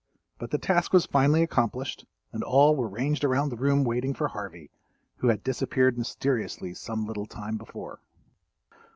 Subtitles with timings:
[0.39, 4.29] But the task was finally accomplished and all were ranged around the room waiting for
[4.29, 4.71] Harvey,
[5.17, 7.99] who had disappeared mysteriously some little time before.